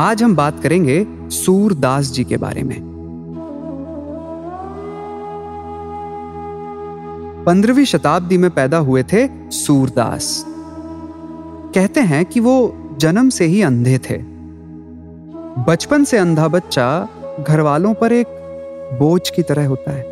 [0.00, 0.94] आज हम बात करेंगे
[1.30, 2.76] सूरदास जी के बारे में।
[7.46, 10.32] पंद्रहवीं शताब्दी में पैदा हुए थे सूरदास
[11.74, 12.56] कहते हैं कि वो
[12.98, 14.18] जन्म से ही अंधे थे।
[15.68, 16.88] बचपन से अंधा बच्चा
[17.40, 18.26] घर वालों पर एक
[19.00, 20.04] बोझ की तरह होता है।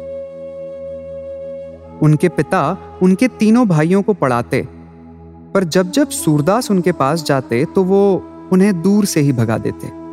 [2.02, 4.66] उनके पिता उनके तीनों भाइयों को पढ़ाते,
[5.54, 8.02] पर जब जब सूरदास उनके पास जाते तो वो
[8.52, 10.08] उन्हें दूर से ही भगा देते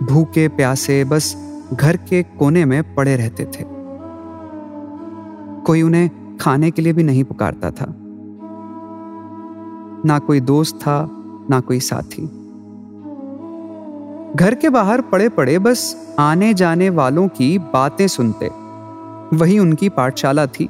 [0.00, 1.36] भूखे, प्यासे, बस
[1.74, 3.64] घर के कोने में पड़े रहते थे।
[5.66, 6.10] कोई उन्हें
[6.40, 7.94] खाने के लिए भी नहीं पुकारता था।
[10.04, 11.08] ना कोई दोस्त था,
[11.50, 12.22] ना कोई साथी।
[14.36, 18.50] घर के बाहर पड़े पड़े बस आने जाने वालों की बातें सुनते।
[19.36, 20.68] वही उनकी पाठशाला थी।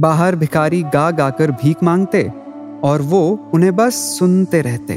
[0.00, 2.41] बाहर भिखारी गा गाकर भीख मांगते
[2.84, 4.94] और वो उन्हें बस सुनते रहते।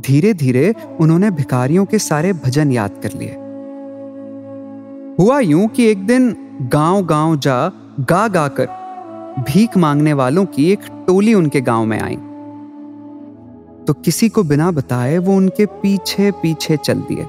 [0.00, 3.36] धीरे धीरे उन्होंने भिखारियों के सारे भजन याद कर लिए।
[5.18, 6.36] हुआ यूँ कि एक दिन
[6.72, 8.66] गाँव गाँव जा गा गाकर
[9.38, 12.16] भीख मांगने वालों की एक टोली उनके गाँव में आई।
[13.86, 17.26] तो किसी को बिना बताए वो उनके पीछे पीछे चल दिए।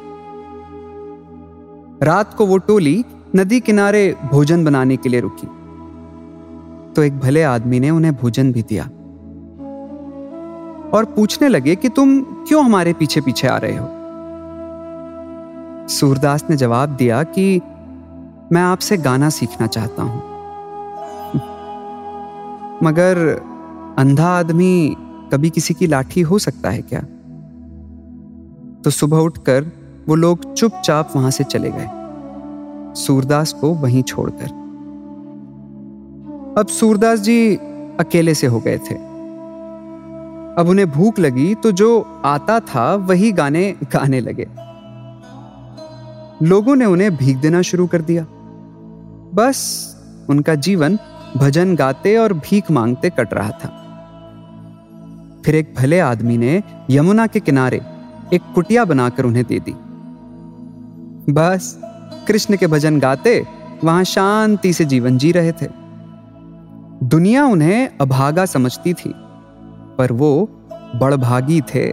[2.06, 5.48] रात को वो टोली नदी किनारे भोजन बनाने के लिए रुकी।
[6.95, 8.83] तो एक भले आदमी ने उन्हें भोजन भी दिया।
[10.93, 13.87] और पूछने लगे कि तुम क्यों हमारे पीछे पीछे आ रहे हो?
[15.87, 17.61] सूरदास ने जवाब दिया कि
[18.52, 20.21] मैं आपसे गाना सीखना चाहता हूँ।
[22.83, 23.17] मगर
[23.98, 24.95] अंधा आदमी
[25.32, 26.99] कभी किसी की लाठी हो सकता है क्या?
[28.82, 29.65] तो सुबह उठकर
[30.09, 31.89] वो लोग चुपचाप वहाँ से चले गए।
[33.02, 34.63] सूरदास को वहीं छोड़कर।
[36.58, 37.55] अब सूरदास जी
[37.99, 38.95] अकेले से हो गए थे।
[40.59, 44.47] अब उन्हें भूख लगी तो जो आता था, वही गाने गाने लगे।
[46.45, 48.25] लोगों ने उन्हें भीख देना शुरू कर दिया।
[49.33, 49.59] बस
[50.30, 50.99] उनका जीवन
[51.37, 53.70] भजन गाते और भीख मांगते कट रहा था।
[55.45, 57.81] फिर एक भले आदमी ने यमुना के किनारे
[58.33, 59.73] एक कुटिया बनाकर उन्हें दे दी।
[61.33, 61.80] बस
[62.27, 63.47] कृष्ण के भजन गाते,
[63.83, 65.83] वहाँ शांति से जीवन जी रहे थे।
[67.03, 69.14] दुनिया उन्हें अभागा समझती थी,
[69.97, 70.49] पर वो
[70.95, 71.89] बड़भागी थे,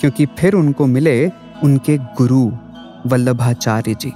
[0.00, 1.28] क्योंकि फिर उनको मिले
[1.64, 2.50] उनके गुरु
[3.06, 4.12] वल्लभाचार्य जी।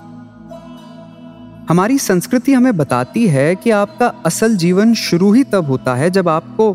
[1.70, 6.28] हमारी संस्कृति हमें बताती है कि आपका असल जीवन शुरू ही तब होता है जब
[6.28, 6.72] आपको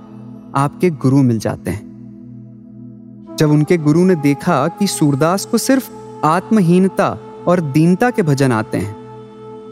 [0.56, 5.90] आपके गुरु मिल जाते हैं। जब उनके गुरु ने देखा कि सूरदास को सिर्फ़
[6.26, 7.18] आत्महीनता
[7.48, 8.96] और दीनता के भजन आते हैं,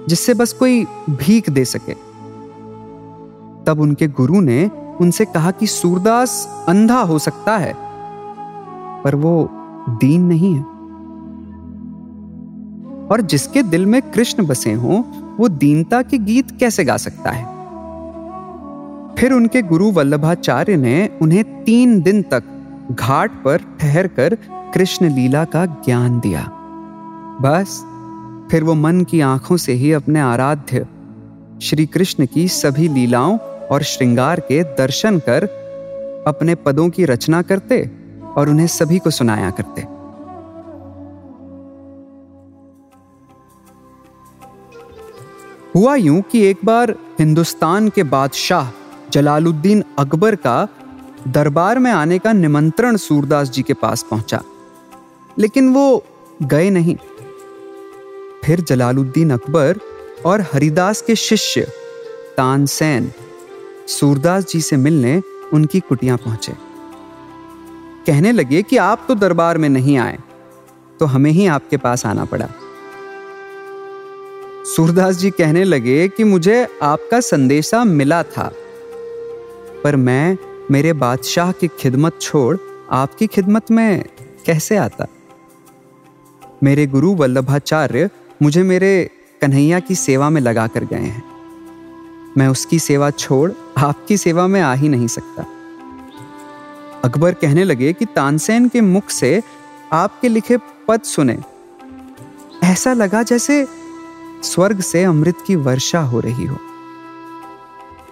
[0.09, 2.12] जिससे बस कोई भीख दे सके।
[3.68, 7.74] तब उनके गुरु ने उनसे कहा कि सूरदास अंधा हो सकता है,
[9.03, 9.50] पर वो
[9.90, 10.63] दीन नहीं है।
[13.07, 15.03] और जिसके दिल में कृष्ण बसे हों,
[15.38, 17.46] वो दीनता के गीत कैसे गा सकता है?
[19.16, 22.44] फिर उनके गुरु वल्लभाचार्य ने उन्हें तीन दिन तक
[22.91, 24.38] घाट पर ठहरकर
[24.73, 26.52] कृष्ण लीला का ज्ञान दिया।
[27.41, 27.85] बस,
[28.52, 30.88] फिर वो मन की आँखों से ही अपने आराध्य
[31.62, 33.38] श्री कृष्ण की सभी लीलाओं
[33.72, 35.44] और श्रृंगार के दर्शन कर
[36.28, 37.79] अपने पदों की रचना करते
[38.38, 39.81] और उन्हें सभी को सुनाया करते।
[45.76, 48.72] हुआ यूँ कि एक बार हिंदुस्तान के बादशाह
[49.11, 50.67] जलालुद्दीन अकबर का
[51.28, 54.41] दरबार में आने का निमंत्रण सूरदास जी के पास पहुँचा,
[55.40, 56.03] लेकिन वो
[56.43, 56.96] गए नहीं।
[58.43, 59.79] फिर जलालुद्दीन अकबर
[60.26, 61.67] और हरिदास के शिष्य
[62.38, 63.11] तानसेन
[63.88, 65.22] सूरदास जी से मिलने
[65.53, 66.53] उनकी कुटिया पहुँचे।
[68.08, 70.18] कहने लगे कि आप तो दरबार में नहीं आए
[71.00, 72.47] तो हमें ही आपके पास आना पड़ा।
[74.66, 78.52] सूरदास जी कहने लगे कि मुझे आपका संदेशा मिला था,
[79.84, 80.38] पर मैं
[80.72, 82.58] मेरे बादशाह की खिदमत छोड़
[82.91, 84.03] आपकी खिदमत में
[84.46, 85.08] कैसे आता?
[86.64, 88.09] मेरे गुरु वल्लभाचार्य
[88.41, 89.09] मुझे मेरे
[89.41, 91.33] कन्हैया की सेवा में लगा कर गए हैं।
[92.38, 95.46] मैं उसकी सेवा छोड़ आपकी सेवा में आ ही नहीं सकता।
[97.03, 99.41] अकबर कहने लगे कि तानसेन के मुख से
[99.94, 100.58] आपके लिखे
[100.88, 101.38] पद सुने।
[102.64, 103.68] ऐसा लगा जैसे
[104.44, 106.58] स्वर्ग से अमृत की वर्षा हो रही हो।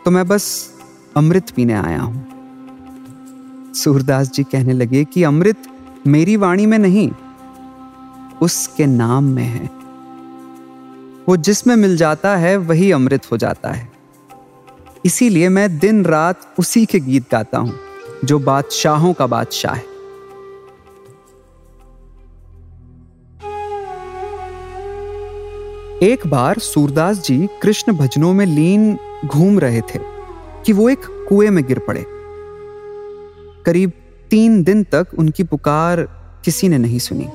[0.06, 0.74] तो मैं बस
[1.18, 5.64] अमृत पीने आया हूँ। सूरदास जी कहने लगे कि अमृत
[6.08, 7.12] मेरी वाणी में नहीं,
[8.42, 9.70] उसके नाम में है।
[11.30, 14.01] वो जिसमें मिल जाता है, वही अमृत हो जाता है।
[15.06, 17.80] इसीलिए मैं दिन रात उसी के गीत गाता हूँ,
[18.26, 19.90] जो बादशाहों का बादशाह है।
[26.04, 30.00] एक बार सूरदास जी कृष्ण भजनों में लीन घूम रहे थे
[30.66, 32.06] कि वो एक कुएँ में गिर पड़े।
[33.66, 33.92] करीब
[34.30, 36.02] तीन दिन तक उनकी पुकार
[36.46, 37.28] किसी ने नहीं सुनी।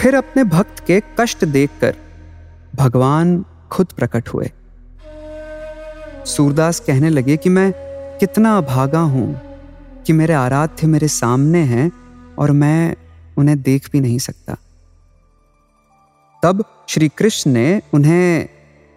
[0.00, 1.96] फिर अपने भक्त के कष्ट देखकर
[2.74, 4.50] भगवान खुद प्रकट हुए।
[6.26, 7.72] सूरदास कहने लगे कि मैं
[8.18, 9.40] कितना अभागा हूँ,
[10.06, 11.90] कि मेरे आराध्य मेरे सामने हैं
[12.38, 12.96] और मैं
[13.38, 14.56] उन्हें देख भी नहीं सकता।
[16.42, 18.48] तब श्री कृष्ण ने उन्हें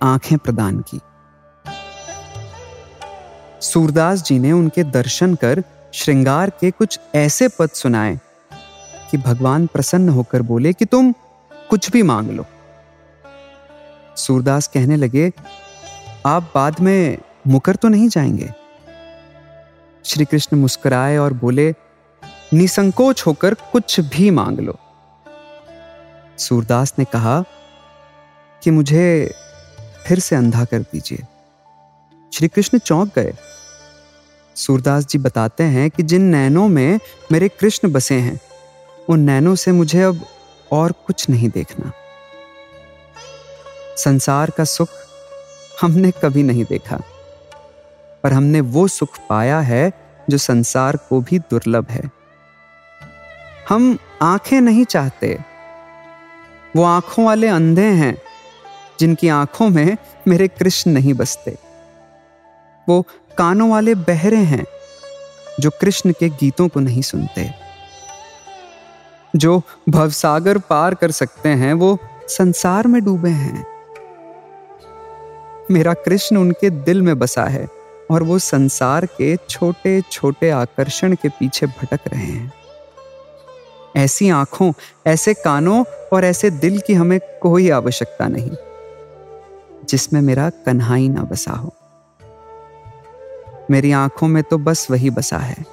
[0.01, 0.99] आँखें प्रदान की।
[3.61, 5.63] सूरदास जी ने उनके दर्शन कर
[5.93, 8.19] श्रृंगार के कुछ ऐसे पद सुनाए
[9.11, 11.11] कि भगवान प्रसन्न होकर बोले कि तुम
[11.69, 12.45] कुछ भी मांग लो।
[14.17, 15.31] सूरदास कहने लगे
[16.25, 17.17] आप बाद में
[17.47, 18.53] मुकर तो नहीं जाएँगे?
[20.05, 21.73] श्री कृष्ण मुस्कुराए और बोले,
[22.53, 24.79] निसंकोच होकर कुछ भी मांग लो।
[26.37, 27.43] सूरदास ने कहा,
[28.63, 29.33] कि मुझे
[30.07, 31.23] फिर से अंधा कर दीजिए।
[32.33, 33.33] श्री कृष्ण चौंक गए।
[34.55, 36.99] सूरदास जी बताते हैं कि जिन नैनों में
[37.31, 38.39] मेरे कृष्ण बसे हैं,
[39.09, 40.25] उन नैनों से मुझे अब
[40.71, 41.91] और कुछ नहीं देखना।
[43.97, 44.89] संसार का सुख
[45.81, 46.99] हमने कभी नहीं देखा।
[48.23, 49.91] पर हमने वो सुख पाया है
[50.29, 52.11] जो संसार को भी दुर्लभ है।
[53.69, 55.39] हम आँखें नहीं चाहते।
[56.75, 58.21] वो आँखों वाले अंधे हैं,
[58.99, 61.57] जिनकी आँखों में मेरे कृष्ण नहीं बसते।
[62.89, 63.05] वो
[63.37, 64.65] कानों वाले बहरे हैं,
[65.59, 67.51] जो कृष्ण के गीतों को नहीं सुनते।
[69.35, 73.74] जो भवसागर पार कर सकते हैं, वो संसार में डूबे हैं।
[75.71, 77.67] मेरा कृष्ण उनके दिल में बसा है
[78.11, 82.53] और वो संसार के छोटे छोटे आकर्षण के पीछे भटक रहे हैं।
[83.95, 84.73] ऐसी आँखों,
[85.07, 85.83] ऐसे कानों
[86.13, 88.51] और ऐसे दिल की हमें कोई आवश्यकता नहीं,
[89.89, 91.73] जिसमें मेरा कन्हाई ना बसा हो।
[93.71, 95.65] मेरी आँखों में तो बस वही बसा है।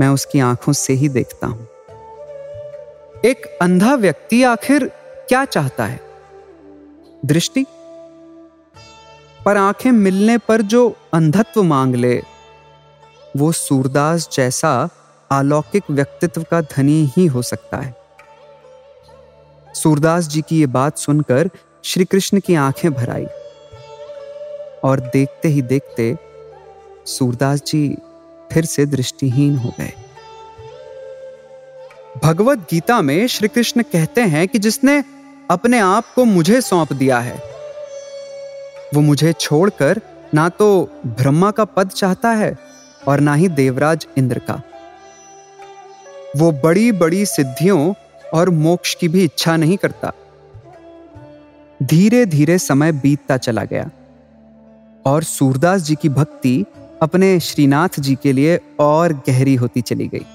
[0.00, 1.68] मैं उसकी आँखों से ही देखता हूँ।
[3.24, 4.86] एक अंधा व्यक्ति आखिर
[5.28, 6.00] क्या चाहता है?
[7.24, 7.66] दृष्टि?
[9.44, 12.22] पर आँखें मिलने पर जो अंधत्व मांग ले,
[13.36, 14.88] वो सूरदास जैसा
[15.30, 17.94] अलौकिक व्यक्तित्व का धनी ही हो सकता है।
[19.74, 21.50] सूरदास जी की ये बात सुनकर
[21.84, 23.26] श्री कृष्ण की आँखें भर आई
[24.84, 26.16] और देखते ही देखते
[27.06, 27.98] सूरदास जी
[28.52, 29.92] फिर से दृष्टिहीन हो गए।
[32.24, 35.04] भगवत गीता में श्री कृष्ण कहते हैं कि जिसने
[35.50, 37.47] अपने आप को मुझे सौंप दिया है
[38.94, 40.00] वो मुझे छोड़कर
[40.34, 40.68] ना तो
[41.06, 42.56] ब्रह्मा का पद चाहता है
[43.08, 44.60] और ना ही देवराज इंद्र का।
[46.36, 47.92] वो बड़ी बड़ी सिद्धियों
[48.34, 50.12] और मोक्ष की भी इच्छा नहीं करता।
[51.80, 53.90] धीरे धीरे समय बीतता चला गया
[55.06, 56.64] और सूरदास जी की भक्ति
[57.02, 60.26] अपने श्रीनाथ जी के लिए और गहरी होती चली गई।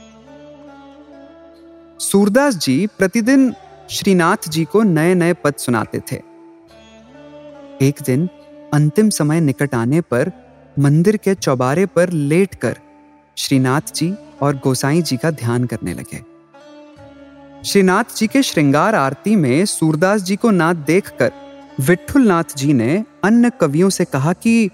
[2.00, 3.53] सूरदास जी प्रतिदिन
[3.89, 6.22] श्रीनाथ जी को नए नए पद सुनाते थे।
[7.81, 8.29] एक दिन
[8.74, 10.32] अंतिम समय निकट आने पर
[10.80, 12.77] मंदिर के चौबारे पर लेटकर
[13.38, 16.24] श्रीनाथ जी और गोसाई जी का ध्यान करने लगे।
[17.65, 21.32] श्रीनाथ जी के श्रृंगार आरती में सूरदास जी को नाथ देखकर
[21.80, 24.70] विठुल नाथ जी ने अन्य कवियों से कहा कि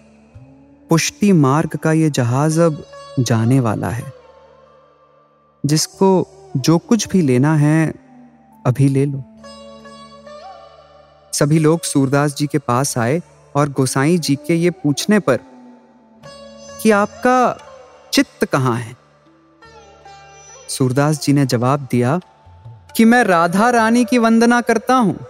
[0.90, 2.86] पुष्टि मार्ग का ये जहाज़ अब
[3.20, 4.14] जाने वाला है।
[5.66, 6.28] जिसको
[6.58, 7.94] जो कुछ भी लेना है,
[8.66, 9.24] अभी ले लो।
[11.34, 13.22] सभी लोग सूरदास जी के पास आए
[13.60, 15.40] और गोसाई जी के ये पूछने पर
[16.82, 17.58] कि आपका
[18.14, 18.98] चित्त कहाँ है?
[20.70, 22.20] सूरदास जी ने जवाब दिया
[22.98, 25.26] कि मैं राधा रानी की वंदना करता हूँ,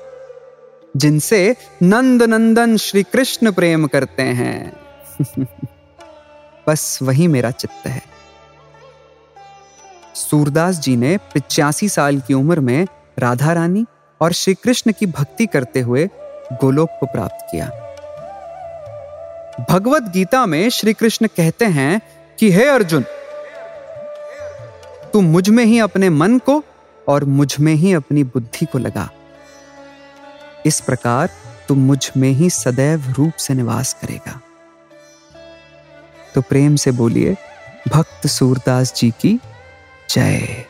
[0.98, 4.74] जिनसे नंद नंदन श्री कृष्ण प्रेम करते हैं।
[6.68, 8.02] बस वही मेरा चित्त है।
[10.16, 12.88] सूरदास जी ने पिचासी साल की उम्र में
[13.20, 13.86] राधा रानी
[14.22, 16.10] और श्री कृष्ण की भक्ति करते हुए
[16.54, 17.89] गोलोक को प्राप्त किया।
[19.60, 22.02] भगवत गीता में श्री कृष्ण कहते हैं
[22.40, 23.06] कि, हे अर्जुन,
[25.14, 26.64] तू मुझमें ही अपने मन को
[27.08, 29.10] और मुझमें ही अपनी बुद्धि को लगा।
[30.66, 31.30] इस प्रकार
[31.68, 34.42] तू मुझमें ही सदैव रूप से निवास करेगा।
[36.36, 37.36] तो प्रेम से बोलिए,
[37.88, 39.40] भक्त सूरदास जी की
[40.10, 40.69] जय।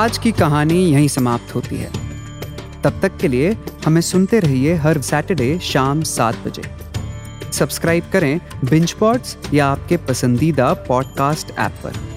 [0.00, 1.92] आज की कहानी यहीं समाप्त होती है।
[2.82, 6.62] तब तक के लिए हमें सुनते रहिए हर सैटरडे शाम सात बजे।
[7.52, 12.09] सब्सक्राइब करें बिंच पॉड्स या आपके पसंदीदा पॉडकास्ट ऐप पर।